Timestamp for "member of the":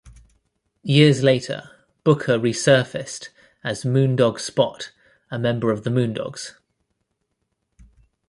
5.37-5.91